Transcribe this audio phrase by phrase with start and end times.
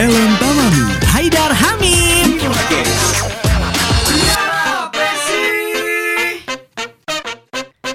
[0.00, 0.96] Ellen Tamami.
[1.12, 2.40] Haidar Hamim.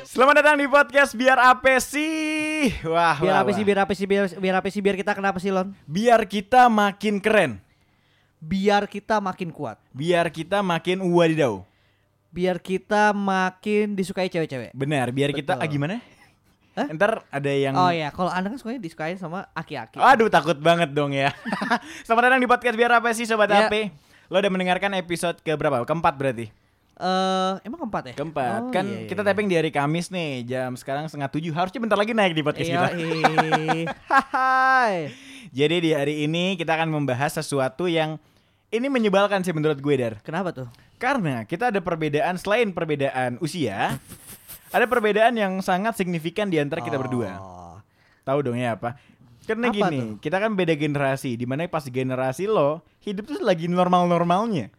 [0.05, 2.69] Selamat datang di podcast Biar Apa sih?
[2.85, 5.41] Wah, Biar wah, apa sih, biar apa sih, biar, biar apa sih, biar kita kenapa
[5.41, 5.73] sih Lon?
[5.89, 7.57] Biar kita makin keren.
[8.37, 9.81] Biar kita makin kuat.
[9.89, 11.65] Biar kita makin wadidaw.
[12.29, 14.77] Biar kita makin disukai cewek-cewek.
[14.77, 15.65] Benar, biar kita Betul.
[15.65, 15.95] ah, gimana?
[16.75, 16.91] Hah?
[16.91, 19.95] Ntar ada yang Oh ya, kalau anda kan sukanya disukai sama aki-aki.
[19.95, 21.31] Aduh takut banget dong ya.
[22.05, 23.71] Selamat datang di podcast Biar Apa sih Sobat Ya.
[23.71, 23.95] AP.
[24.27, 25.87] Lo udah mendengarkan episode ke berapa?
[25.87, 26.51] Keempat berarti.
[26.95, 28.13] Eh, emang keempat ya?
[28.19, 28.59] Keempat.
[28.59, 29.27] Oh, kan iya, iya, kita iya.
[29.31, 31.55] tapping di hari Kamis nih, jam sekarang setengah tujuh.
[31.55, 32.87] Harusnya bentar lagi naik di podcast Iya, kita.
[34.35, 35.15] Hai.
[35.55, 38.19] Jadi di hari ini kita akan membahas sesuatu yang
[38.67, 40.19] ini menyebalkan sih menurut gue Dar.
[40.27, 40.67] Kenapa tuh?
[40.99, 43.95] Karena kita ada perbedaan selain perbedaan usia,
[44.75, 47.39] ada perbedaan yang sangat signifikan di antara kita berdua.
[47.39, 47.79] Oh.
[48.27, 48.99] Tahu dong ya apa?
[49.47, 51.37] Karena Apa gini, kita kan beda generasi.
[51.39, 54.73] Di mana pas generasi lo hidup tuh lagi normal-normalnya.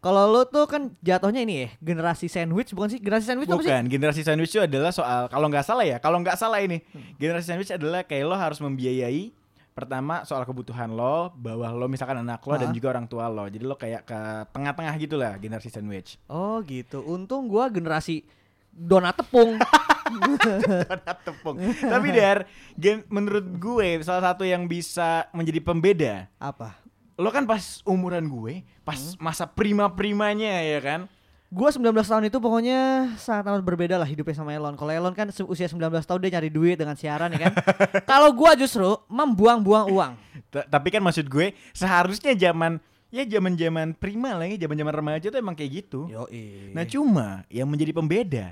[0.00, 3.00] Kalau lu tuh kan jatuhnya ini ya, generasi sandwich bukan sih?
[3.02, 3.68] Generasi sandwich apa sih?
[3.68, 7.12] Bukan, generasi sandwich itu adalah soal kalau nggak salah ya, kalau nggak salah ini, Hmm.
[7.20, 9.36] generasi sandwich adalah kayak lo harus membiayai
[9.76, 13.44] pertama soal kebutuhan lo, bawah lo misalkan anak lo dan juga orang tua lo.
[13.52, 14.18] Jadi lo kayak ke
[14.54, 16.16] tengah-tengah gitu lah generasi sandwich.
[16.32, 17.04] Oh gitu.
[17.04, 18.24] Untung gua generasi
[18.70, 19.56] donat tepung.
[20.88, 21.56] Donat tepung.
[21.76, 26.80] Tapi Dar, gen- menurut gue salah satu yang bisa menjadi pembeda, apa?
[27.14, 29.18] lo kan pas umuran gue, pas Hmm.
[29.20, 31.00] masa prima-primanya ya kan.
[31.48, 32.78] Gua 19 tahun itu pokoknya
[33.16, 34.76] sangat amat berbeda lah hidupnya sama Elon.
[34.76, 37.52] Kalau Elon kan usia 19 tahun dia nyari duit dengan siaran ya kan.
[38.12, 40.12] Kalau gua justru membuang-buang uang.
[40.52, 42.76] Tapi kan maksud gue seharusnya zaman
[43.08, 46.06] ya zaman-zaman prima lah ya, zaman-zaman remaja tuh emang kayak gitu.
[46.06, 46.28] Yo
[46.72, 48.46] Nah cuma yang menjadi pembeda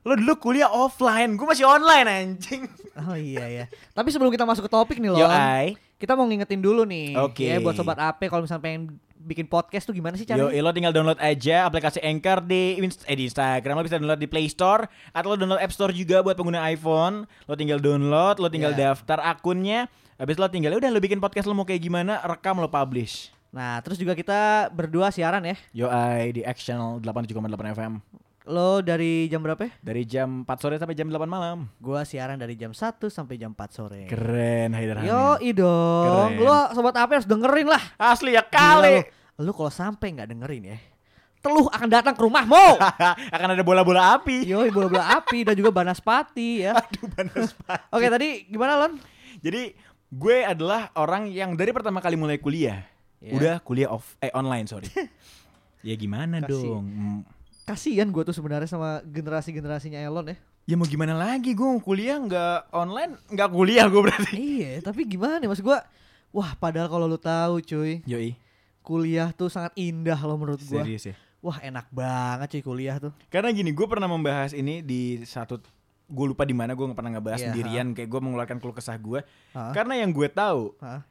[0.00, 2.64] Lo dulu kuliah offline Gue masih online anjing
[3.04, 3.64] Oh iya ya.
[3.92, 5.20] Tapi sebelum kita masuk ke topik nih loh.
[5.20, 7.18] Yo ay Kita mau ngingetin dulu nih.
[7.18, 7.44] Oke.
[7.44, 8.82] Ya buat sobat AP kalau misalnya pengen
[9.18, 10.62] bikin podcast tuh gimana sih Yo, caranya?
[10.62, 14.46] lo tinggal download aja aplikasi Anchor di, eh, di Instagram Lo bisa download di Play
[14.46, 18.72] Store Atau lo download App Store juga buat pengguna iPhone Lo tinggal download Lo tinggal
[18.72, 18.94] Ya.
[18.94, 22.70] daftar akunnya Habis lo tinggal udah lo bikin podcast lo mau kayak gimana Rekam lo
[22.70, 25.56] publish Nah, terus juga kita berdua siaran ya.
[25.72, 27.94] Yo ay di X Channel 87,8 FM
[28.48, 29.72] Lo dari jam berapa ya?
[29.84, 33.52] Dari jam 4 sore sampai jam 8 malam Gua siaran dari jam 1 sampai jam
[33.52, 34.08] 4 sore.
[34.08, 35.04] Keren Haidar.
[35.04, 36.32] Yo, dong.
[36.32, 36.44] Keren.
[36.48, 37.82] Lo sobat AP harus dengerin lah.
[38.00, 38.96] Asli ya Gila kali
[39.36, 40.78] Lu, lu kalau sampai nggak dengerin ya,
[41.44, 42.80] teluh akan datang ke rumahmu.
[43.36, 46.74] Akan ada bola-bola api Yoi bola-bola api dan juga banaspati ya.
[46.74, 47.52] Aduh banget.
[47.92, 48.96] Oke tadi gimana Lon?
[49.44, 49.76] Jadi
[50.08, 53.32] gue adalah orang yang dari pertama kali mulai kuliah Iya.
[53.34, 54.86] udah kuliah off eh online sorry.
[55.88, 56.50] ya gimana Kasih.
[56.54, 56.84] dong?
[56.86, 57.20] Hmm.
[57.66, 60.36] Kasian gue tuh sebenarnya sama generasi-generasinya Elon ya.
[60.68, 64.34] Ya mau gimana lagi gue mau kuliah nggak online nggak kuliah gue berarti.
[64.62, 65.78] iya, tapi gimana ya maksud gue?
[66.28, 68.36] Wah, padahal kalau lu tahu cuy, Yoi
[68.88, 70.80] kuliah tuh sangat indah loh menurut gue.
[70.80, 71.14] serius ya.
[71.44, 73.12] Wah, enak banget cuy kuliah tuh.
[73.28, 75.60] Karena gini gue pernah membahas ini di satu
[76.08, 78.96] gue lupa di mana gue nggak pernah ngebahas Iya, sendirian kayak gue mengeluarkan keluh kesah
[78.96, 79.20] gue.
[79.52, 81.04] Karena yang gue tahu Hah?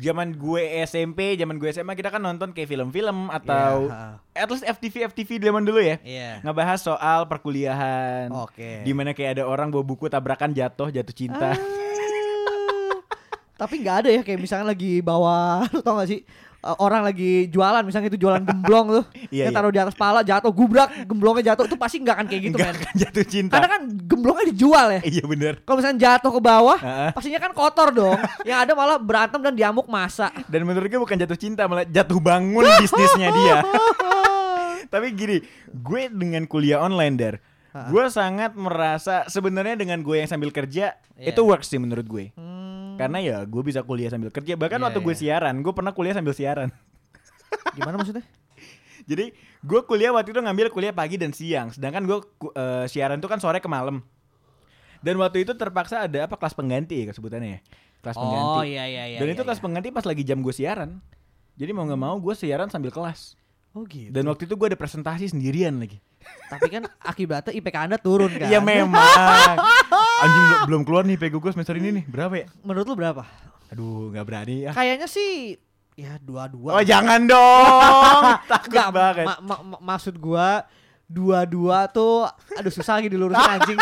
[0.00, 4.66] Zaman gue SMP, zaman gue SMA kita kan nonton kayak film-film atau Iya, at least
[4.66, 5.96] FTV FTV zaman dulu ya.
[6.02, 6.42] Iya.
[6.42, 8.32] Ngebahas soal perkuliahan.
[8.34, 8.82] Oke.
[8.82, 11.54] Di mana kayak ada orang bawa buku tabrakan jatuh, jatuh cinta.
[11.54, 11.58] Ah.
[13.54, 16.26] Tapi nggak ada ya kayak misalnya lagi bawa, lu tau gak sih?
[16.64, 19.04] Eh, orang lagi jualan misalnya itu jualan gemblong tuh.
[19.34, 19.58] Iya, yang iya.
[19.58, 22.76] taruh di atas pala jatuh gubrak, gemblongnya jatuh itu pasti nggak akan kayak gitu akan
[22.94, 23.52] jatuh cinta.
[23.58, 25.00] Karena kan gemblongnya dijual ya.
[25.02, 25.58] iya bener.
[25.66, 26.78] Kalau misalnya jatuh ke bawah,
[27.10, 28.14] pastinya kan kotor dong.
[28.48, 30.30] Yang ada malah berantem dan diamuk masa.
[30.46, 33.56] Dan menurut gue bukan jatuh cinta, malah jatuh bangun bisnisnya dia.
[34.92, 35.42] Tapi gini,
[35.74, 37.34] gue dengan kuliah online der,
[37.90, 41.30] gue sangat merasa sebenarnya dengan gue yang sambil kerja Iya.
[41.30, 42.24] itu works sih menurut gue.
[42.34, 42.63] Hmm,
[42.96, 44.54] Karena ya gue bisa kuliah sambil kerja.
[44.54, 45.20] Bahkan Iya, waktu gue iya.
[45.20, 46.68] siaran, gue pernah kuliah sambil siaran.
[47.74, 48.24] gimana maksudnya?
[49.10, 52.18] Jadi gue kuliah waktu itu ngambil kuliah pagi dan siang, sedangkan gue
[52.54, 54.00] eh, siaran itu kan sore ke malam.
[55.04, 57.60] Dan waktu itu terpaksa ada apa kelas pengganti ya sebutannya ya,
[58.00, 58.56] kelas pengganti.
[58.56, 59.18] Oh iya iya iya.
[59.20, 59.64] dan iya, itu kelas iya.
[59.68, 61.04] pengganti pas lagi jam gue siaran.
[61.60, 63.36] Jadi mau nggak mau gue siaran sambil kelas.
[63.76, 64.08] Oh gitu.
[64.08, 66.00] Dan waktu itu gue ada presentasi sendirian lagi.
[66.48, 68.48] Tapi kan akibatnya IPK Anda turun kan?
[68.48, 69.58] Iya memang.
[70.14, 72.04] Anjing belum, keluar nih PG gue semester ini nih.
[72.06, 72.46] Berapa ya?
[72.62, 73.22] Menurut lu berapa?
[73.68, 74.70] Aduh nggak berani ya.
[74.70, 75.58] Kayaknya sih
[75.94, 76.70] ya dua-dua.
[76.72, 78.22] Oh jangan dong.
[78.50, 79.26] Takut Enggak, banget.
[79.26, 80.62] ma- ma- ma- maksud gua
[81.04, 82.24] dua-dua tuh
[82.54, 83.78] aduh susah lagi dilurusin anjing.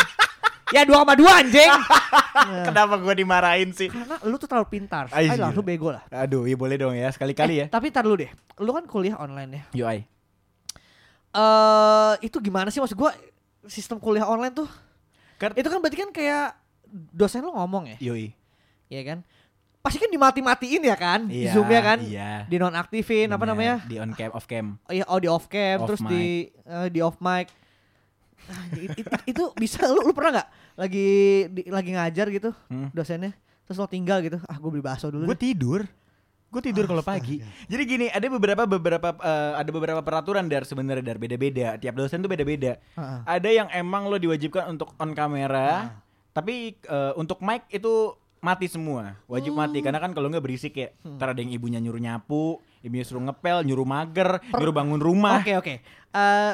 [0.72, 1.68] ya 2,2 anjing.
[1.68, 3.92] Nah, Kenapa gue dimarahin sih?
[3.92, 5.12] karena lu tuh terlalu pintar.
[5.12, 5.56] Ay, Ayo lah iya.
[5.56, 6.00] lu bego lah.
[6.08, 7.66] Aduh, ya boleh dong ya sekali-kali ya.
[7.66, 8.32] Eh, Tapi tar dulu deh.
[8.56, 9.84] Lu kan kuliah online ya.
[9.84, 10.08] Ay.
[11.32, 13.12] Eh itu gimana sih maksud gua
[13.64, 14.68] sistem kuliah online tuh?
[15.42, 16.54] Kan- Itu kan berarti kan kayak
[17.10, 18.30] dosen lu ngomong ya, Yoi.
[18.86, 19.18] Iya kan?
[19.82, 22.46] pasti kan dimati-matiin ya kan Iya, zoomnya kan Iya.
[22.46, 24.78] di nonaktifin apa namanya Di on cam, off cam.
[24.80, 27.50] oh, iya, oh di off cam Off terus di eh, di off mic
[28.44, 31.08] Ah, it- it- it- itu bisa lu, lu pernah nggak lagi
[31.48, 32.90] di- lagi ngajar gitu Hmm.
[32.90, 33.34] dosennya
[33.64, 35.82] terus lo tinggal gitu ah gue beli bakso dulu Gue tidur.
[36.52, 37.40] Gue tidur kalau pagi.
[37.64, 41.80] Jadi gini, ada beberapa beberapa eh, ada beberapa peraturan dari sebenarnya dari beda-beda.
[41.80, 42.76] Tiap dosen tuh beda-beda.
[42.76, 43.20] Heeh.
[43.24, 45.96] Ada yang emang lo diwajibkan untuk on kamera,
[46.36, 48.12] tapi eh, untuk mic itu
[48.42, 50.92] mati semua, wajib mati karena kan kalau nggak berisik ya.
[51.00, 55.40] Ntar ada yang ibunya nyuruh nyapu, ibunya suruh ngepel, nyuruh mager, nyuruh bangun rumah.
[55.40, 55.74] Oke oke.
[56.12, 56.52] Eh,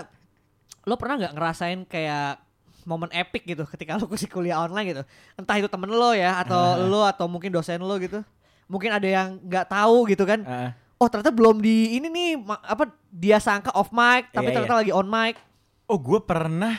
[0.87, 2.39] lo pernah nggak ngerasain kayak
[2.87, 5.03] momen epic gitu ketika lo kuliah online gitu?
[5.35, 6.87] Entah itu temen lo ya atau Ah.
[6.93, 8.23] lo atau mungkin dosen lo gitu.
[8.69, 10.44] Mungkin ada yang nggak tahu gitu kan?
[10.44, 10.70] Heeh.
[10.99, 14.91] Oh ternyata belum di ini nih apa dia sangka off mic tapi Iya, ternyata lagi
[14.91, 15.38] on mic.
[15.87, 16.75] Oh gue pernah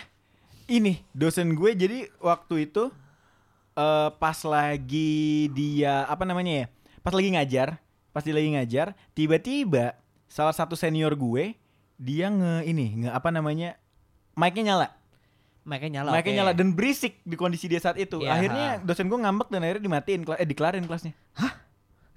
[0.65, 2.93] ini dosen gue jadi waktu itu
[3.73, 6.65] eh pas lagi dia apa namanya ya
[6.99, 7.79] pas lagi ngajar
[8.11, 9.97] pas dia lagi ngajar tiba-tiba
[10.27, 11.55] salah satu senior gue
[11.95, 13.79] dia nge ini nge apa namanya
[14.35, 14.87] mic-nya nyala
[15.63, 16.09] Mic-nya nyala.
[16.11, 16.37] mic-nya oke.
[16.39, 18.29] nyala dan berisik di kondisi dia saat itu Iya.
[18.31, 21.13] akhirnya dosen gue ngambek dan akhirnya dimatiin eh dikelarin kelasnya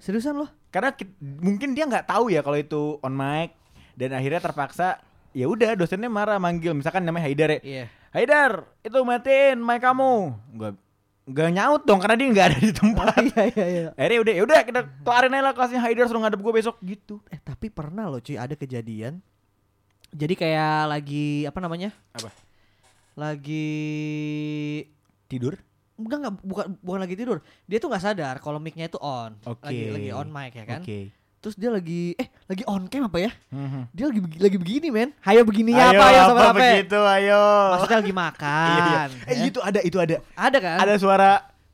[0.03, 0.47] Seriusan lo?
[0.67, 3.53] karena ki- mungkin dia nggak tahu ya kalau itu on mic
[3.93, 4.97] dan akhirnya terpaksa
[5.29, 7.85] ya udah dosennya marah manggil misalkan namanya Haidar ya Iya.
[8.09, 8.51] Haidar,
[8.81, 10.33] itu matiin mic kamu.
[10.53, 10.73] Gak
[11.23, 13.05] gak nyaut dong karena dia nggak ada di tempat.
[13.31, 13.85] iya iya iya.
[13.93, 17.17] Akhirnya udah, ya udah kita kelarin aja lah kelasnya Haidar suruh ngadep gue besok gitu.
[17.29, 19.17] Eh tapi pernah loh cuy ada kejadian.
[20.09, 21.89] Jadi kayak lagi apa namanya?
[22.13, 22.29] Apa?
[23.13, 23.65] Lagi
[25.25, 25.57] Tidur?
[26.03, 27.37] Enggak enggak bukan bukan lagi tidur.
[27.65, 29.33] Dia tuh nggak sadar kalau mic-nya itu on.
[29.43, 29.63] Oke.
[29.65, 30.81] Lagi lagi on mic ya kan.
[30.83, 30.99] Oke.
[31.43, 33.31] Terus dia lagi eh lagi on cam apa ya?
[33.51, 33.81] Mhm.
[33.91, 35.09] Dia lagi lagi begini men.
[35.19, 36.55] Hayo begininya Ayo, apa ya sama apa?
[36.55, 37.43] begitu, ayo.
[37.75, 38.23] Maksudnya lagi Iya, iya.
[38.23, 39.07] makan.
[39.27, 39.43] Eh ya.
[39.51, 40.15] itu ada, itu ada.
[40.39, 40.77] Ada kan?
[40.79, 41.31] Ada suara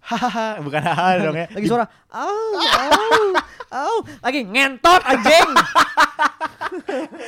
[0.09, 1.47] hahaha, bukan hahaha dong ya.
[1.55, 3.21] Lagi suara au au
[3.69, 5.49] au lagi ngentot anjing.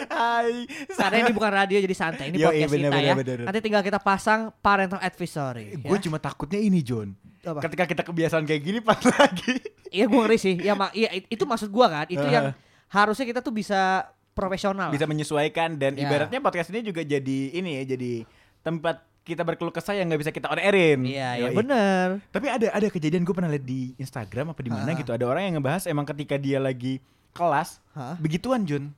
[0.07, 0.65] Hai.
[0.89, 3.15] Karena ini bukan radio jadi santai ini Yo, podcast iya, bener, kita bener, ya.
[3.15, 3.37] bener.
[3.45, 5.77] Nanti tinggal kita pasang parental advisory.
[5.77, 6.01] Gue ya.
[6.01, 7.13] cuma takutnya ini John.
[7.41, 7.65] Apa?
[7.65, 9.61] Ketika kita kebiasaan kayak gini pas lagi.
[9.89, 10.55] Iya gue ngeri sih.
[10.57, 12.05] Ya mak, iya it- itu maksud gua kan.
[12.07, 12.53] Itu yang
[12.87, 14.89] harusnya kita tuh bisa profesional.
[14.89, 16.07] bisa menyesuaikan dan Ya.
[16.07, 18.23] ibaratnya podcast ini juga jadi ini ya jadi
[18.61, 21.05] tempat kita berkeluh kesah yang nggak bisa kita on airin.
[21.05, 21.55] Iya, iya Yoi.
[21.55, 22.05] bener.
[22.33, 25.45] Tapi ada ada kejadian gue pernah lihat di Instagram apa di mana gitu ada orang
[25.45, 26.97] yang ngebahas emang ketika dia lagi
[27.31, 28.17] kelas Hah?
[28.17, 28.89] begituan Jun.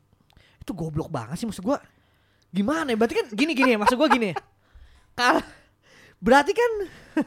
[0.63, 1.83] Itu goblok banget sih maksud gua.
[2.55, 2.97] Gimana ya?
[2.97, 4.31] Berarti kan gini gini maksud gua gini.
[5.19, 5.43] Kal
[6.23, 6.71] berarti kan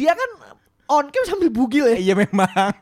[0.00, 0.30] dia kan
[0.88, 1.96] on cam sambil bugil ya.
[2.00, 2.72] Iya memang.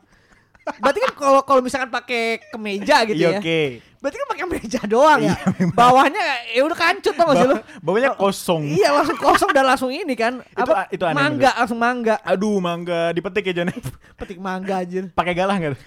[0.65, 3.39] Berarti kan kalau kalau misalkan pakai kemeja gitu Iya ya.
[3.39, 3.61] oke.
[4.01, 5.33] Berarti kan pakai meja doang ya.
[5.33, 5.75] Iya, memang.
[5.77, 7.55] Bawahnya ya udah kancut tau gak sih lu?
[7.57, 8.63] Ba- Bawahnya kosong.
[8.69, 10.41] Iya langsung kosong dan langsung ini kan.
[10.41, 12.15] Itu a- itu aneh mangga langsung mangga.
[12.21, 13.69] Aduh mangga dipetik ya Jon.
[14.19, 15.09] Petik mangga anjir.
[15.13, 15.71] Pakai galah nggak?
[15.77, 15.81] tuh?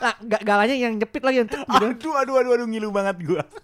[0.00, 1.60] Nah, ga- galanya yang jepit lagi yang gitu.
[1.66, 3.42] Aduh aduh aduh aduh ngilu banget gua.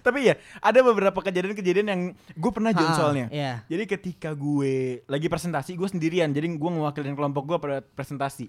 [0.00, 3.26] Tapi ya ada beberapa kejadian-kejadian yang gue pernah Ha, soalnya.
[3.28, 3.60] Iya.
[3.68, 6.32] Jadi ketika gue lagi presentasi, gue sendirian.
[6.32, 8.48] Jadi gue mewakilin kelompok gue pada presentasi.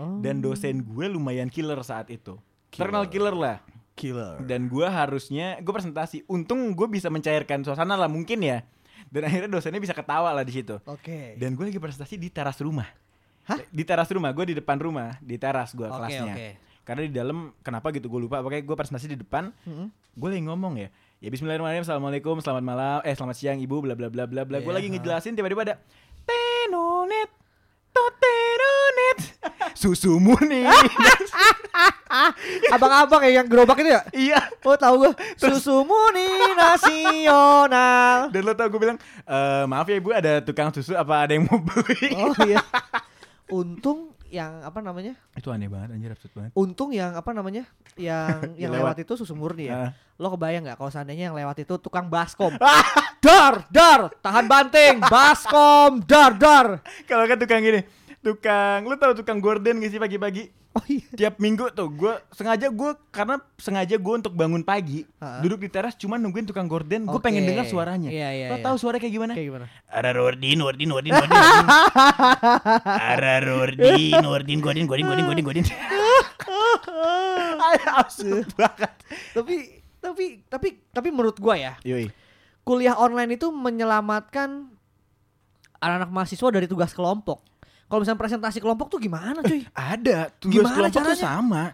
[0.00, 0.16] Oh.
[0.18, 2.40] Dan dosen gue lumayan killer saat itu.
[2.72, 3.56] Terkenal killer lah.
[3.92, 4.40] killer.
[4.40, 6.24] Dan gue harusnya, gue presentasi.
[6.24, 8.64] Untung gue bisa mencairkan suasana lah mungkin ya.
[9.12, 10.80] Dan akhirnya dosennya bisa ketawa lah di situ.
[10.88, 11.36] Oke.
[11.36, 12.88] Dan gue lagi presentasi di teras rumah.
[13.44, 13.60] Hah?
[13.68, 16.32] Di teras rumah, gue di depan rumah, di teras gue Oke, kelasnya.
[16.32, 16.48] oke.
[16.80, 18.40] Karena di dalam kenapa gitu gue lupa.
[18.40, 19.92] Pokoknya gue presentasi di depan, Mm-mm.
[20.16, 20.88] gue lagi ngomong ya
[21.20, 24.64] ya Bismillahirrahmanirrahim Assalamualaikum selamat malam eh selamat siang ibu bla bla bla bla bla gue
[24.64, 25.74] Iya, lagi ngejelasin tiba-tiba ada
[26.24, 27.28] tenonet
[29.80, 30.68] susu murni
[32.74, 34.00] Abang-abang ya yang gerobak itu ya?
[34.12, 35.12] iya Oh tahu gua.
[35.38, 38.28] Susu murni nasional.
[38.34, 41.48] dan lo tau gue bilang "Eh, maaf ya ibu ada tukang susu apa ada yang
[41.48, 42.60] mau beli Oh iya.
[43.50, 45.18] Untung yang apa namanya?
[45.34, 47.64] itu aneh banget anjir absurd banget Untung yang apa namanya?
[47.98, 48.94] Yang yang lewat.
[48.94, 49.90] lewat itu susu murni ya.
[50.20, 52.54] Lo kebayang nggak kalau seandainya yang lewat itu tukang baskom?
[53.20, 56.66] dar, dar, tahan banting, baskom, dar, dar.
[57.04, 57.82] kalau kan tukang gini
[58.20, 61.02] tukang lu tau tukang gorden gak sih pagi-pagi Oh iya.
[61.10, 65.42] tiap minggu tuh gue sengaja gue karena sengaja gue untuk bangun pagi Ha-ha.
[65.42, 67.26] duduk di teras cuma nungguin tukang gorden gue Oke.
[67.26, 68.62] pengen dengar suaranya Iya, iya, lo iya.
[68.62, 69.66] tahu suara kayak gimana Kayak gimana?
[69.90, 71.38] Ara Nurdin, Nurdin, Nurdin, Nurdin.
[72.86, 75.64] Ara Nurdin, Nurdin, Godin, Godin, Godin, Godin, Godin.
[77.90, 78.92] absurd banget
[79.34, 79.54] tapi
[79.98, 82.08] tapi tapi tapi menurut gua ya, Yoi.
[82.62, 84.70] kuliah online itu menyelamatkan
[85.76, 87.44] anak-anak mahasiswa dari tugas kelompok.
[87.90, 89.66] Kalau misalnya presentasi kelompok tuh gimana cuy?
[89.74, 91.18] ada tugas Gimana kelompok tuh caranya?
[91.18, 91.64] sama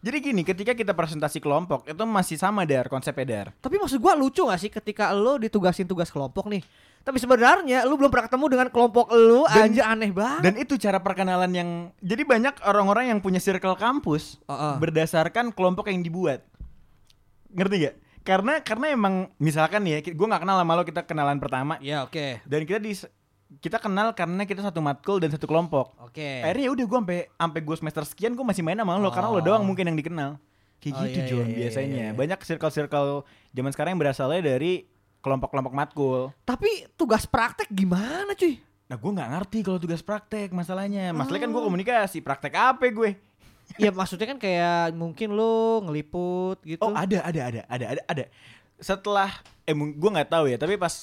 [0.00, 3.46] Jadi gini, ketika kita presentasi kelompok itu masih sama dar konsepnya dar.
[3.58, 6.62] Tapi maksud gua lucu gak sih ketika lo ditugasin tugas kelompok nih.
[7.02, 10.42] Tapi sebenarnya lu belum pernah ketemu dengan kelompok lu Dan- anjir aneh banget.
[10.46, 11.68] Dan itu cara perkenalan yang
[11.98, 14.74] jadi banyak orang-orang yang punya circle kampus Heeh.
[14.78, 16.46] berdasarkan kelompok yang dibuat.
[17.50, 17.96] Ngerti gak?
[18.22, 22.42] Karena karena emang misalkan ya, gue nggak kenal sama lo kita kenalan pertama Ya oke.
[22.42, 22.90] dan kita di
[23.56, 25.94] kita kenal karena kita satu matkul dan satu kelompok.
[26.02, 26.42] Oke.
[26.42, 29.28] Akhirnya ya udah gue sampai sampai gue semester sekian gue masih main sama lo karena
[29.28, 29.44] lo Oh.
[29.44, 30.30] doang mungkin yang dikenal.
[30.76, 31.88] Kayak Oh, gitu iya, John iya, iya, biasanya.
[31.88, 32.10] iya, iya.
[32.12, 33.10] Banyak circle-circle
[33.50, 34.84] zaman sekarang yang berasalnya dari
[35.18, 36.20] kelompok-kelompok matkul.
[36.42, 38.58] Tapi tugas praktek gimana cuy?
[38.86, 41.10] Nah gue nggak ngerti kalau tugas praktek masalahnya.
[41.10, 41.66] Masalahnya kan gue Oh.
[41.66, 42.18] komunikasi.
[42.20, 43.12] Praktek apa gue?
[43.82, 46.78] ya maksudnya kan kayak mungkin lu ngeliput gitu.
[46.82, 48.24] Oh ada ada ada ada ada ada.
[48.78, 49.30] Setelah
[49.62, 50.54] eh gue nggak tahu ya.
[50.54, 50.94] Tapi pas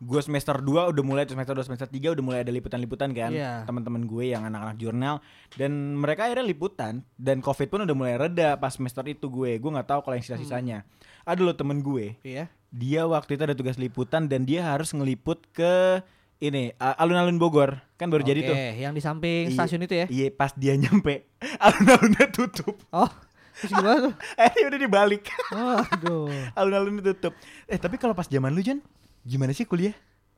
[0.00, 3.30] gue semester 2 udah mulai semester 2 semester 3 udah mulai ada liputan-liputan kan.
[3.30, 3.62] Iya.
[3.68, 5.22] Teman-teman gue yang anak-anak jurnal
[5.54, 9.58] dan mereka akhirnya liputan dan covid pun udah mulai reda pas semester itu gue.
[9.58, 10.78] Gue nggak tahu kalau yang sisa-sisanya.
[11.22, 12.18] Ada loh temen gue.
[12.24, 12.50] Iya.
[12.74, 16.02] Dia waktu itu ada tugas liputan dan dia harus ngeliput ke
[16.42, 18.56] ini alun-alun Bogor kan baru jadi Oke, tuh.
[18.82, 20.06] yang di samping Iya, stasiun itu ya.
[20.10, 21.30] Iya pas dia nyampe
[21.64, 22.76] alun-alunnya tutup.
[22.90, 23.08] Oh,
[23.56, 24.14] terus gimana tuh?
[24.42, 25.24] Eh udah dibalik.
[25.54, 26.28] Waduh.
[26.58, 27.32] alun-alunnya tutup.
[27.64, 28.82] Eh tapi kalau pas zaman lu Jan,
[29.24, 29.96] gimana sih kuliah?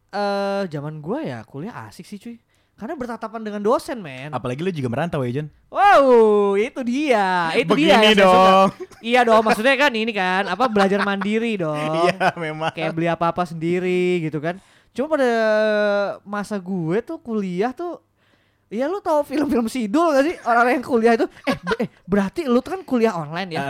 [0.08, 2.36] Eh, zaman gua ya kuliah asik sih cuy.
[2.76, 4.36] Karena bertatapan dengan dosen, men.
[4.36, 5.48] Apalagi lu juga merantau ya Jan.
[5.72, 7.48] Wow, itu dia.
[7.56, 8.28] Itu dia Begini yang saya suka.
[8.52, 8.68] dong.
[9.00, 11.72] Iya dong, maksudnya kan ini kan apa belajar mandiri dong.
[12.04, 12.76] Iya memang.
[12.76, 14.60] Kayak beli apa-apa sendiri gitu kan.
[14.92, 15.32] Cuma pada
[16.20, 18.00] masa gue tuh kuliah tuh
[18.66, 22.58] Iya lu tahu film-film Sidul gak sih orang-orang yang kuliah itu eh, eh berarti lu
[22.58, 23.62] tuh kan kuliah online ya.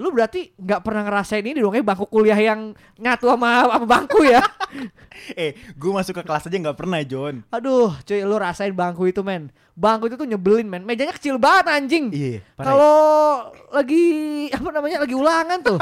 [0.00, 4.24] Lu berarti nggak pernah ngerasain ini dong kayak bangku kuliah yang nyatu sama apa bangku
[4.24, 4.40] ya.
[5.36, 7.44] eh, gue masuk ke kelas aja nggak pernah John.
[7.52, 9.52] Aduh, cuy lu rasain bangku itu men.
[9.76, 10.88] Bangku itu tuh nyebelin men.
[10.88, 12.08] Mejanya kecil banget anjing.
[12.16, 12.40] Iya.
[12.56, 12.68] parah ya.
[12.72, 12.96] Kalau
[13.76, 14.04] lagi
[14.48, 15.78] apa namanya lagi ulangan tuh.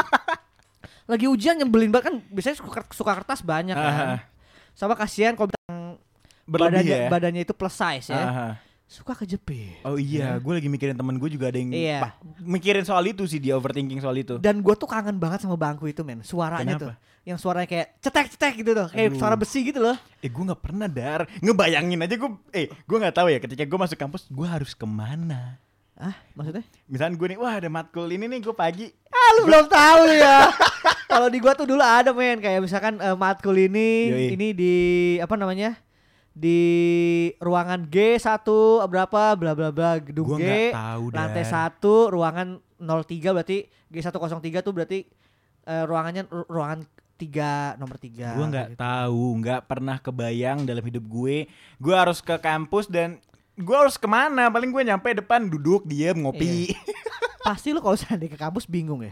[1.14, 4.18] lagi ujian nyebelin banget kan biasanya suka, suka kertas banyak kan.
[4.74, 5.54] Sama kasihan kalau
[6.48, 7.08] badannya, ya.
[7.12, 8.18] badannya itu plus size ya.
[8.18, 8.52] Ah,
[8.88, 9.84] Suka kejepit.
[9.84, 11.98] Oh iya, gue lagi mikirin temen gue juga ada yang Iya.
[12.00, 14.40] pa- mikirin soal itu sih dia overthinking soal itu.
[14.40, 16.24] Dan gue tuh kangen banget sama bangku itu men.
[16.24, 16.82] Suaranya Kenapa?
[16.82, 16.94] tuh.
[17.22, 18.88] Yang suaranya kayak cetek-cetek gitu tuh.
[18.88, 19.20] Kayak Aduh.
[19.20, 19.92] suara besi gitu loh.
[20.18, 23.78] Eh gue nggak pernah dar ngebayangin aja gue eh gue nggak tahu ya ketika gue
[23.78, 25.60] masuk kampus gue harus ke mana
[25.94, 26.62] Ah, maksudnya?
[26.86, 30.46] misalnya gue nih wah ada matkul ini nih gue pagi Ah, lu belum tahu ya.
[31.10, 34.26] Kalau di gua tuh dulu ada men kayak misalkan eh, matkul ini Yoi.
[34.32, 34.74] ini di
[35.18, 35.74] apa namanya?
[36.38, 36.62] Di
[37.36, 38.46] ruangan G1
[38.86, 40.70] berapa bla bla bla gedung Gua G.
[40.70, 41.42] tahu, lantai.
[41.42, 42.86] 1 ruangan 03
[43.32, 43.58] berarti
[43.90, 44.30] G103
[44.60, 45.02] tuh berarti
[45.64, 46.86] eh, ruangannya ru- ruangan
[47.18, 48.38] 3 nomor 3.
[48.38, 53.18] gue nggak tahu nggak pernah kebayang dalam hidup gue gue harus ke kampus dan
[53.52, 56.70] gue harus ke mana paling gue nyampe depan duduk diem ngopi
[57.42, 59.10] Pasti lu kalau seandainya ke kampus bingung ya.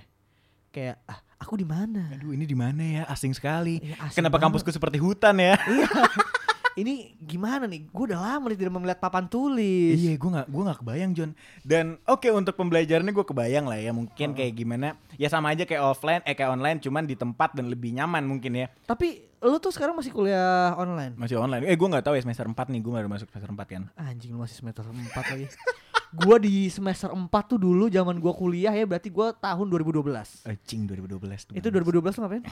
[0.68, 2.12] Kayak ah, aku di mana?
[2.12, 4.44] aduh ini di mana ya asing sekali Iya, asing kenapa banget.
[4.54, 5.88] kampusku seperti hutan ya Iya.
[6.76, 7.88] Ini gimana nih?
[7.88, 9.96] Gue udah lama nih tidak melihat papan tulis.
[9.96, 11.30] Iya, gue nggak gue nggak kebayang John.
[11.64, 14.92] Dan oke untuk pembelajarannya gue kebayang lah ya mungkin kayak gimana.
[15.16, 18.60] Ya sama aja kayak offline, eh kayak online, cuman di tempat dan lebih nyaman mungkin
[18.60, 18.68] ya.
[18.84, 21.16] Tapi lu tuh sekarang masih kuliah online.
[21.16, 21.64] Masih online.
[21.64, 23.82] Eh gue nggak tahu ya semester 4 nih, gue baru masuk semester 4 kan.
[23.96, 25.00] Anjing lu masih semester 4
[25.32, 25.48] lagi.
[26.16, 30.48] gua di semester 4 tuh dulu zaman gua kuliah ya berarti gua tahun 2012.
[30.48, 31.54] Anjing 2012 tuh.
[31.54, 32.44] Itu 2012 lu ngapain?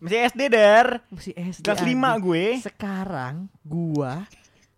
[0.00, 0.86] Masih SD dar.
[1.10, 1.64] Masih SD.
[1.66, 2.22] Kelas 5 anjing.
[2.24, 2.44] gue.
[2.62, 3.34] Sekarang
[3.66, 4.24] gua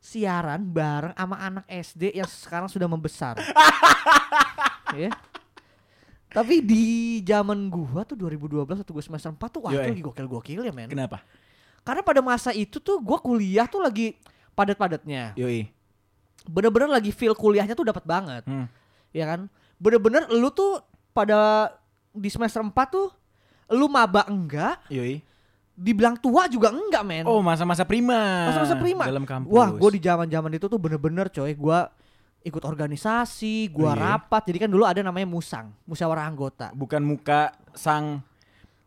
[0.02, 3.38] siaran bareng sama anak SD yang sekarang sudah membesar.
[4.98, 5.12] ya.
[6.32, 6.84] Tapi di
[7.22, 9.92] zaman gua tuh 2012 waktu gua semester 4 tuh wah Yo, itu eh.
[9.92, 10.88] lagi gokil-gokil ya men.
[10.88, 11.20] Kenapa?
[11.84, 14.16] Karena pada masa itu tuh gua kuliah tuh lagi
[14.56, 15.36] padat-padatnya.
[15.36, 15.81] Yoi.
[16.44, 18.42] Bener-bener lagi feel kuliahnya tuh dapat banget.
[18.44, 18.66] Hmm.
[19.10, 19.44] ya kan
[19.76, 20.80] bener-bener lu tuh
[21.12, 21.68] pada
[22.10, 23.12] di semester 4 tuh
[23.68, 25.20] lu maba enggak Yoi.
[25.70, 28.48] dibilang tua juga enggak men Oh masa-masa prima.
[28.48, 29.48] masa-masa prima Dalam kampus.
[29.48, 31.92] wah gue di zaman zaman itu tuh bener-bener coy gua
[32.40, 34.02] ikut organisasi gua Oh, iya?
[34.16, 38.24] rapat jadi kan dulu ada namanya musang musyawarah anggota Bukan muka sang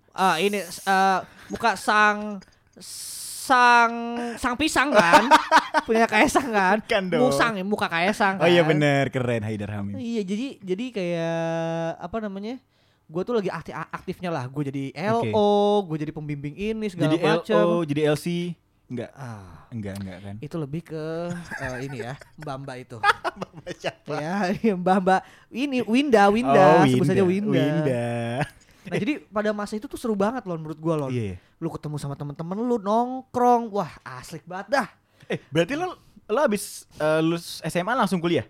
[0.10, 2.42] ah ini eh, muka sang
[3.46, 3.94] sang
[4.36, 5.30] sang pisang kan
[5.88, 7.22] punya kaisang kan Bukan dong.
[7.24, 8.74] musang ya muka kaisang Oh iya kan.
[8.74, 9.96] bener keren Haidar Hamim.
[9.96, 11.46] Iya jadi jadi kayak
[12.02, 12.58] apa namanya?
[13.06, 14.50] Gue tuh lagi aktif aktifnya lah.
[14.50, 15.54] Gue jadi LO,
[15.86, 17.62] gue jadi pembimbing ini segala Jadi macam.
[17.62, 18.58] LO, jadi LC.
[18.86, 19.10] Enggak.
[19.14, 20.36] Ah, Enggak, enggak kan.
[20.40, 21.06] itu lebih ke
[21.58, 22.98] eh, ini ya, Mbak Mbak itu.
[23.82, 24.14] Siapa?
[24.16, 24.36] ya,
[24.82, 25.22] Mbak Mbak
[25.52, 27.62] ini Winda, Winda, Oh, sebut saja Winda.
[27.62, 28.06] Winda.
[28.86, 31.10] Nah, jadi pada masa itu tuh seru banget loh menurut gue loh.
[31.10, 31.38] Iya.
[31.58, 34.88] Lu ketemu sama temen-temen lu nongkrong, wah asik banget dah.
[35.26, 38.46] Eh, berarti lo lo abis eh, lulus SMA langsung kuliah?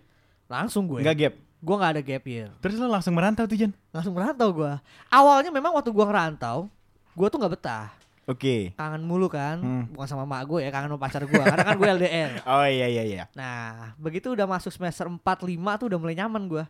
[0.46, 1.00] Langsung gue.
[1.02, 1.34] Enggak gap.
[1.56, 2.48] Gua nggak ada gap year.
[2.60, 3.72] Terus lo langsung merantau tuh Jan?
[3.90, 4.78] Langsung merantau gua.
[5.08, 6.68] Awalnya memang waktu gua ngerantau,
[7.16, 7.90] gua tuh nggak betah.
[8.26, 8.74] Oke.
[8.74, 9.84] Kangen mulu kan, Hmm.
[9.94, 11.46] bukan sama mak gue ya, kangen sama pacar gua.
[11.46, 12.30] Karena kan gue LDR.
[12.58, 13.22] Oh iya iya iya.
[13.38, 15.46] Nah, begitu udah masuk semester 4 5
[15.78, 16.64] tuh udah mulai nyaman gua.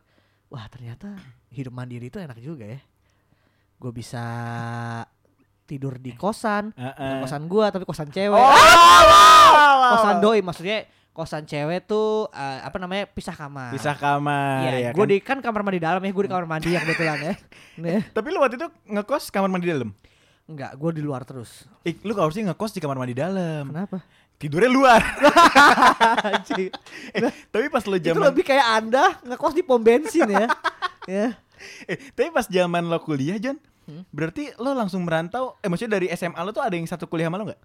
[0.52, 1.16] Wah, ternyata
[1.48, 2.80] hidup mandiri itu enak juga ya.
[3.76, 4.24] Gue bisa
[5.64, 6.94] tidur di kosan, Heeh.
[6.94, 8.38] Bukan kosan gua tapi kosan cewek.
[8.38, 13.74] Oh, Ah, kosan doi maksudnya kosan cewek tuh eh, apa namanya pisah kamar.
[13.74, 15.10] Pisah kamar Iya, ya gue kan?
[15.10, 17.34] di kan kamar mandi dalam ya, gue di kamar mandi ya kebetulan ya.
[17.76, 19.90] Nih, Tapi lu waktu itu ngekos kamar mandi dalam?
[20.46, 21.66] enggak, gue di luar terus.
[21.82, 23.66] Eh, lu harusnya ngekos di kamar mandi dalam.
[23.66, 23.98] Kenapa?
[24.38, 25.02] Tidurnya luar.
[27.16, 30.46] Eh, tapi pas lu Itu zaman lebih kayak Anda ngekos di pom bensin ya.
[31.08, 31.26] ya.
[31.90, 34.02] eh, tapi pas zaman lo kuliah, John, Hmm?
[34.10, 35.54] berarti lo langsung merantau.
[35.62, 37.62] Eh, maksudnya dari SMA lo tuh ada yang satu kuliah sama lo nggak?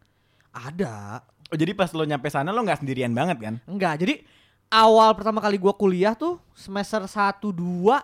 [0.54, 1.26] Ada.
[1.50, 3.56] Oh, jadi pas lo nyampe sana lo nggak sendirian banget kan?
[3.66, 4.22] Enggak, jadi
[4.70, 7.98] awal pertama kali gua kuliah tuh semester 1 2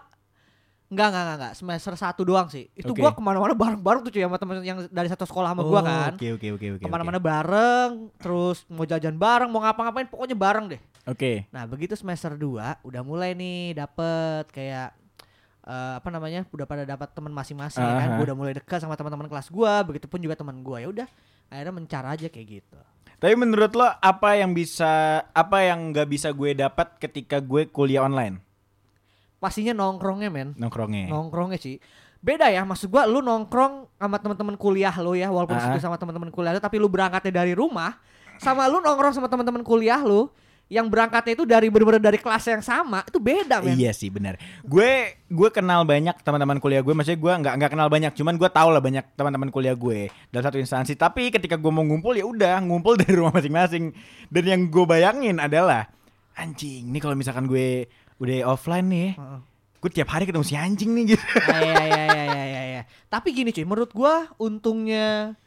[0.88, 1.54] Enggak, enggak, enggak, enggak.
[1.60, 2.72] Semester 1 doang sih.
[2.72, 3.04] Itu Oke.
[3.04, 5.84] gua ke mana-mana bareng-bareng tuh cuy sama temen yang dari satu sekolah sama gua Oh,
[5.84, 6.12] kan.
[6.16, 6.84] Oke oke oke oke.
[6.84, 10.82] Ke mana-mana bareng, terus mau jajan bareng, mau ngapa-ngapain, pokoknya bareng deh.
[11.06, 11.46] Oke.
[11.52, 14.96] Nah begitu semester 2 udah mulai nih dapet kayak
[15.68, 18.16] eh, apa namanya udah pada dapat teman masing-masing ya kan Aha.
[18.16, 21.08] gue udah mulai dekat sama teman-teman kelas gua begitupun juga teman gua ya udah
[21.48, 22.80] akhirnya mencar aja kayak gitu
[23.18, 24.88] Tapi menurut lo apa yang bisa
[25.28, 28.40] apa yang nggak bisa gue dapat ketika gue kuliah online?
[29.38, 31.08] pastinya nongkrongnya men Nongkrongnya.
[31.08, 31.78] nongkrongnya sih
[32.18, 35.70] beda ya maksud gua lu nongkrong sama teman-teman kuliah lo ya walaupun Ah.
[35.70, 38.02] situ sama teman-teman kuliah lo tapi lu berangkatnya dari rumah
[38.38, 40.26] sama lu nongkrong sama teman-teman kuliah lu
[40.68, 44.36] yang berangkatnya itu dari bener-bener dari kelas yang sama itu beda men Iya sih benar.
[44.68, 46.92] Gue gue kenal banyak teman-teman kuliah gue.
[46.92, 48.12] Maksudnya gue nggak nggak kenal banyak.
[48.16, 51.00] Cuman gue tahu lah banyak teman-teman kuliah gue dalam satu instansi.
[51.00, 53.96] Tapi ketika gue mau ngumpul ya udah ngumpul dari rumah masing-masing.
[54.28, 55.88] Dan yang gue bayangin adalah
[56.36, 56.92] anjing.
[56.92, 57.88] Nih kalau misalkan gue
[58.20, 59.10] udah offline nih,
[59.80, 61.26] gue tiap hari ketemu si anjing nih gitu.
[61.48, 62.82] Iya, iya, iya, iya, iya, iya.
[63.08, 65.38] Tapi gini cuy, menurut gua untungnya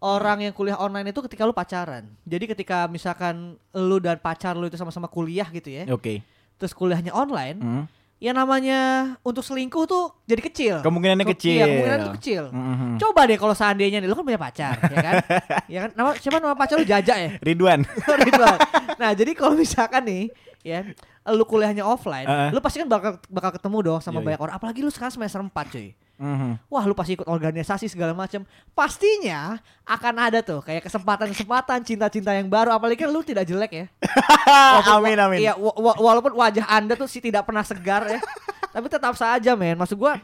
[0.00, 2.08] orang yang kuliah online itu ketika lu pacaran.
[2.24, 6.24] Jadi ketika misalkan lu dan pacar lu itu sama-sama kuliah gitu ya, Oke.
[6.56, 7.84] terus kuliahnya online, Hmm.
[8.16, 8.78] ya namanya
[9.20, 10.74] untuk selingkuh tuh jadi kecil.
[10.80, 11.52] Kemungkinannya Ke- kecil.
[11.54, 12.42] Iya, kemungkinan tuh kecil.
[12.48, 12.90] Mhm.
[12.98, 15.14] Coba deh kalau seandainya nih lu kan punya pacar, ya kan?
[15.72, 15.90] ya kan?
[15.94, 17.30] Nama siapa nama pacar lu Jaja ya?
[17.46, 17.84] Ridwan.
[18.24, 18.56] Ridwan.
[18.96, 20.24] nah, jadi kalau misalkan nih,
[20.60, 20.80] ya,
[21.26, 22.48] lu kuliahnya offline, Heeh.
[22.50, 24.26] lu pasti kan bakal bakal ketemu dong sama Yoi.
[24.26, 24.54] banyak orang.
[24.56, 25.92] Apalagi lu sekarang semester 4, cuy.
[26.20, 26.68] Mhm.
[26.68, 28.44] Wah lu pasti ikut organisasi segala macam.
[28.76, 32.76] Pastinya akan ada tuh kayak kesempatan-kesempatan cinta-cinta yang baru.
[32.76, 33.86] Apalagi kan lu tidak jelek ya.
[34.76, 35.38] Walaupun- amin amin.
[35.40, 38.20] Iya wa- wa- walaupun wajah anda tuh sih tidak pernah segar ya.
[38.76, 39.74] Tapi tetap saja men.
[39.74, 40.20] Maksud gua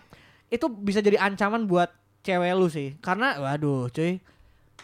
[0.46, 1.88] itu bisa jadi ancaman buat
[2.20, 3.00] cewek lu sih.
[3.00, 4.20] Karena waduh cuy.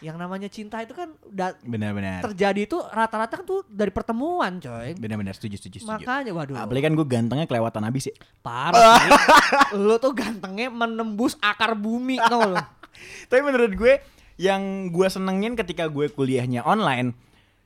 [0.03, 2.19] Yang namanya cinta itu kan udah Benar-benar.
[2.27, 4.99] terjadi itu rata-rata kan tuh dari pertemuan coy.
[4.99, 6.03] Benar-benar setuju setuju setuju.
[6.03, 6.59] Makanya waduh.
[6.59, 8.15] Apalagi kan gue gantengnya kelewatan abis ya.
[8.43, 9.11] Parah sih.
[9.87, 12.59] lu tuh gantengnya menembus akar bumi tau lu.
[13.31, 13.93] Tapi menurut gue
[14.35, 17.15] yang gue senengin ketika gue kuliahnya online,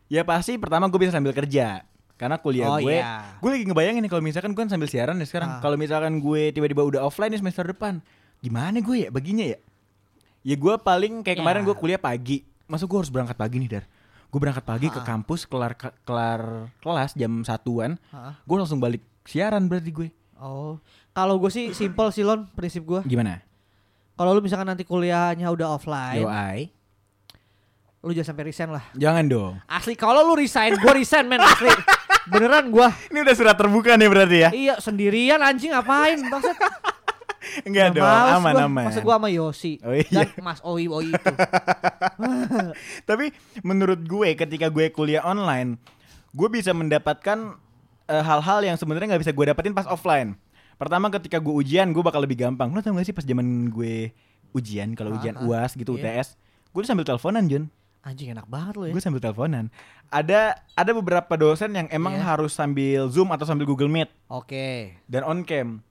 [0.06, 1.82] ya pasti pertama gue bisa sambil kerja.
[2.18, 3.38] Karena kuliah Oh, gue, iya.
[3.38, 5.58] gue lagi ngebayangin nih kalau misalkan gue kan sambil siaran ya sekarang.
[5.58, 5.62] Ah.
[5.62, 8.02] Kalau misalkan gue tiba-tiba udah offline nih semester depan,
[8.42, 9.58] gimana gue ya baginya ya?
[10.42, 11.68] Ya gue paling kayak kemarin Ya.
[11.68, 13.86] gue kuliah pagi, masuk gue harus berangkat pagi nih dar.
[14.28, 15.06] Gue berangkat pagi ke Ah.
[15.06, 16.42] kampus, kelar kelar
[16.78, 17.96] kelas jam satuan,
[18.44, 20.08] gue langsung balik siaran berarti gue.
[20.38, 20.78] Oh,
[21.12, 23.02] kalau gue sih simple sih Lon, prinsip gue.
[23.04, 23.42] Gimana?
[24.14, 26.22] Kalau lu misalkan nanti kuliahnya udah offline,
[28.00, 28.86] lu jangan sampai resign lah.
[28.94, 29.54] Jangan dong.
[29.66, 31.68] Asli, kalau lu resign, gue resign men asli.
[32.26, 32.88] Beneran gue.
[33.12, 34.50] Ini udah surat terbuka nih berarti ya?
[34.50, 36.20] Iya, sendirian anjing ngapain?
[36.22, 36.56] Maksud
[37.64, 38.66] Enggak dong, males aman gua.
[38.66, 38.86] aman.
[38.88, 40.06] Maksud gue sama Yosi Oh iya.
[40.24, 41.34] dan Mas Oi Oi itu.
[43.10, 43.26] Tapi
[43.62, 45.78] menurut gue ketika gue kuliah online,
[46.32, 47.58] gue bisa mendapatkan
[48.06, 50.36] eh, hal-hal yang sebenarnya nggak bisa gue dapetin pas offline.
[50.76, 52.70] Pertama ketika gue ujian, gue bakal lebih gampang.
[52.70, 54.14] Lo tau gak sih pas zaman gue
[54.52, 55.44] ujian, kalau Ah, ujian ah.
[55.44, 56.22] UAS gitu Iya.
[56.22, 56.38] UTS,
[56.70, 57.66] gue tuh sambil teleponan Jun.
[58.00, 58.94] Anjing enak banget lu ya.
[58.94, 59.68] Gue sambil teleponan.
[60.08, 62.24] Ada ada beberapa dosen yang emang Iya.
[62.26, 64.96] harus sambil Zoom atau sambil Google Meet Oke.
[65.06, 65.82] dan on cam.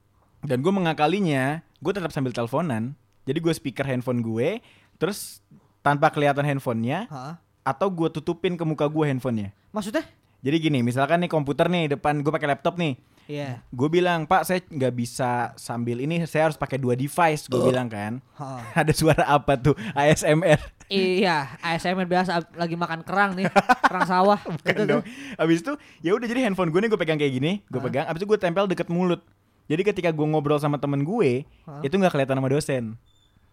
[0.46, 1.44] Dan gue mengakalinya,
[1.76, 2.94] gue tetap sambil teleponan.
[3.26, 4.62] Jadi gue speaker handphone gue,
[4.96, 5.42] terus
[5.82, 7.34] tanpa kelihatan handphonenya, Hah?
[7.62, 9.50] atau gue tutupin ke muka gue handphonenya.
[9.70, 10.06] Maksudnya?
[10.40, 12.94] Jadi gini, misalkan nih komputer nih depan gue pakai laptop nih,
[13.26, 13.58] Iya.
[13.66, 17.90] gue bilang Pak saya nggak bisa sambil ini, saya harus pakai dua device, gue bilang
[17.90, 18.22] kan.
[18.38, 18.62] Hah.
[18.86, 19.74] Ada suara apa tuh?
[19.90, 20.62] ASMR.
[20.86, 23.50] Iya, ASMR biasa lagi makan kerang nih,
[23.82, 24.38] kerang sawah.
[24.54, 24.86] Bukan Gitu tuh.
[24.86, 25.02] dong.
[25.34, 27.86] Abis itu ya udah jadi handphone gue nih gue pegang kayak gini, gue Hah?
[27.90, 28.04] pegang.
[28.06, 29.18] Abis itu gue tempel deket mulut.
[29.66, 31.82] Jadi ketika gue ngobrol sama temen gue, Hah?
[31.82, 32.84] itu nggak kelihatan sama dosen.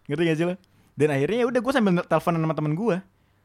[0.04, 0.54] Ngerti gak sih lo?
[0.92, 2.96] Dan akhirnya ya udah gue sambil teleponan sama temen gue.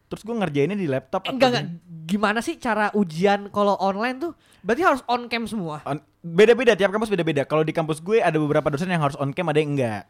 [0.06, 1.22] terus gue ngerjainnya di laptop.
[1.22, 1.66] Eh, enggak enggak
[2.04, 5.86] gimana sih cara ujian kalau online tuh berarti harus on cam semua.
[6.20, 7.46] Beda-beda tiap kampus beda-beda.
[7.46, 10.10] Kalau di kampus gue ada beberapa dosen yang harus on cam, ada yang enggak.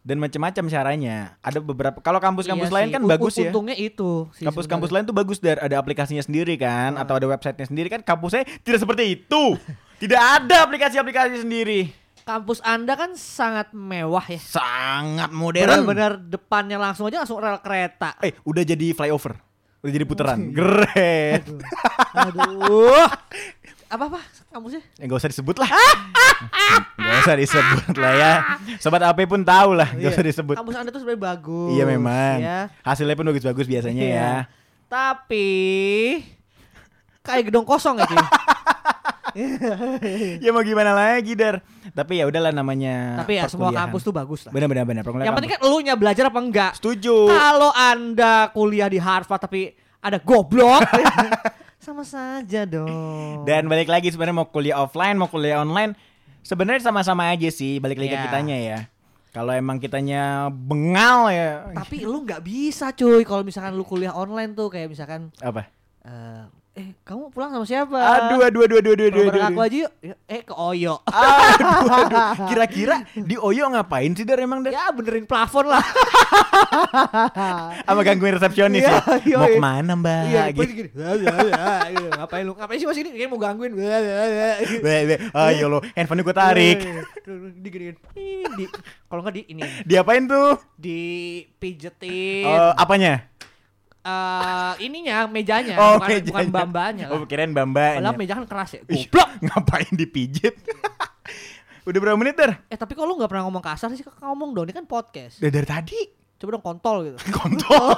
[0.00, 1.16] Dan macam-macam caranya.
[1.40, 3.48] Ada beberapa kalau kampus-kampus Iya lain sih, kan un- bagus ya.
[3.48, 4.28] Untungnya itu.
[4.36, 7.00] Kampus-kampus lain tuh bagus dar ada aplikasinya sendiri kan Ah.
[7.00, 9.42] atau ada websitenya sendiri kan kampusnya tidak seperti itu.
[10.02, 11.94] tidak ada aplikasi-aplikasi sendiri.
[12.22, 14.38] kampus Anda kan sangat mewah ya.
[14.38, 15.66] Sangat modern.
[15.82, 18.14] Benar-benar depannya langsung aja langsung rel kereta.
[18.18, 19.38] Eh, udah jadi flyover.
[19.82, 20.38] Udah jadi putaran.
[20.50, 21.42] Keren.
[22.14, 23.06] Aduh.
[23.92, 24.80] Apa apa kampusnya?
[24.96, 25.68] Ya gak usah disebut lah.
[26.96, 28.32] gak usah disebut lah ya.
[28.80, 30.16] Sobat AP pun tahu lah, gak Iya.
[30.16, 30.56] usah disebut.
[30.56, 31.76] Kampus Anda tuh sebenarnya bagus.
[31.76, 32.36] Iya memang.
[32.40, 32.58] Ya.
[32.80, 34.16] Hasilnya pun bagus-bagus biasanya Iya.
[34.16, 34.32] ya.
[34.88, 35.48] Tapi
[37.20, 38.08] kayak gedung kosong ya.
[40.38, 41.60] Ya mau gimana lagi, Dar.
[41.90, 44.52] Tapi ya udahlah namanya Tapi ya semua kampus tuh bagus lah.
[44.52, 45.02] Benar-benar benar.
[45.04, 46.72] Yang penting kan elunya belajar apa enggak.
[46.76, 47.28] setuju.
[47.28, 50.82] Kalau Anda kuliah di Harvard tapi ada goblok
[51.84, 53.42] sama saja dong.
[53.42, 55.98] Dan balik lagi sebenarnya mau kuliah offline, mau kuliah online,
[56.40, 57.78] sebenarnya sama-sama aja sih.
[57.78, 58.26] Balik lagi ke Iya.
[58.26, 58.78] kitanya ya.
[59.32, 61.72] Kalau emang kitanya bengal ya.
[61.72, 65.72] tapi lu nggak bisa cuy kalau misalkan lu kuliah online tuh kayak misalkan Apa?
[66.04, 67.94] eh, eh kamu pulang sama siapa?
[68.00, 69.42] Aduh, aduh, aduh, aduh, aduh, aduh, aduh.
[69.44, 69.90] aku aja yuk.
[70.00, 70.94] Ya, Eh ke Oyo.
[71.04, 72.20] Aduh, aduh.
[72.48, 74.72] Kira-kira di Oyo ngapain sih Dar emang Dar?
[74.72, 75.78] ya benerin plafon lah.
[77.84, 78.98] Sama gangguin resepsionis ya.
[79.22, 79.52] Iya, iya, Mau iya.
[79.52, 80.20] ke mana Mbak?
[80.24, 80.58] Iya, Gitu.
[80.58, 80.88] gini, gini.
[80.88, 82.52] Gitu, Ngapain lu?
[82.56, 83.10] Ngapain sih masih ini?
[83.12, 83.72] Kayaknya mau gangguin.
[83.76, 85.14] Be, be.
[85.30, 86.76] Ayo lo, handphone gue tarik.
[87.54, 87.84] Di gini,
[88.56, 88.64] di
[89.06, 90.56] kalau nggak di ini Diapain tuh?
[90.74, 90.98] di
[91.60, 93.30] pijetin Eh, apanya?
[94.02, 96.52] Eh ininya mejanya Oh, bukan, bukan mejanya.
[96.52, 98.02] bambanya Oh, kirain bambanya.
[98.02, 98.80] Padahal meja kan keras ya.
[98.82, 99.28] Goblok.
[99.46, 100.54] Ngapain dipijit?
[101.88, 102.62] Udah berapa menit, Dar?
[102.66, 104.66] Eh tapi kalau lu nggak pernah ngomong kasar sih ngomong dong.
[104.66, 105.38] Ini kan podcast.
[105.38, 106.00] Udah dari tadi.
[106.34, 107.18] Coba dong kontol gitu.
[107.38, 107.94] Kontol.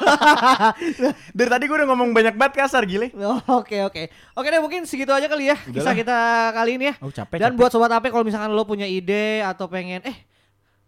[1.32, 3.08] dari tadi gue udah ngomong banyak banget kasar, gile.
[3.48, 4.02] Oke oke
[4.36, 5.72] oke deh mungkin segitu aja kali ya Udahlah.
[5.72, 6.16] kisah kita
[6.52, 6.94] kali ini ya.
[7.00, 7.40] Oh, capek.
[7.40, 10.16] Dan buat sobat AP kalau misalkan lo punya ide atau pengen eh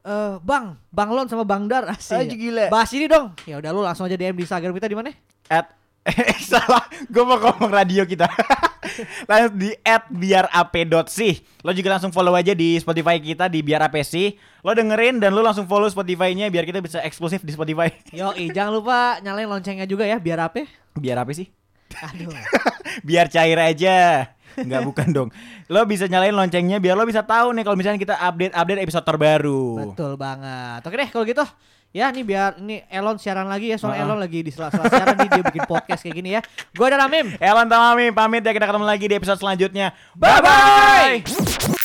[0.07, 2.15] eh bang, bang Lon sama bang Dar asik.
[2.15, 2.67] Aja gila.
[2.71, 3.35] Bahas ini dong.
[3.43, 5.11] Ya udah lu langsung aja DM di Instagram kita di mana?
[5.51, 5.75] At
[6.07, 8.31] eh salah, gue mau ngomong radio kita.
[9.31, 11.43] langsung di at biarap.sih.
[11.67, 14.39] Lo juga langsung follow aja di Spotify kita di biar apa sih.
[14.63, 17.91] Lo dengerin dan lo langsung follow Spotify-nya biar kita bisa eksklusif di Spotify.
[18.15, 20.63] Yo, jangan lupa nyalain loncengnya juga ya biar apa?
[20.95, 21.51] biar apa sih?
[21.99, 22.31] Aduh.
[23.03, 24.31] biar cair aja.
[24.57, 25.29] Enggak bukan dong.
[25.69, 29.93] Lo bisa nyalain loncengnya biar lo bisa tahu nih kalau misalnya kita update-update episode terbaru.
[29.93, 30.81] Betul banget.
[30.83, 31.45] Oke deh kalau gitu.
[31.95, 34.07] Ya nih biar ini Elon siaran lagi ya soalnya Ah.
[34.11, 36.41] Elon lagi di sela-sela siaran nih dia bikin podcast kayak gini ya.
[36.77, 37.41] Gua ada Ramim.
[37.41, 39.97] Elon Tamami pamit ya kita ketemu lagi di episode selanjutnya.
[40.13, 41.76] Bye bye.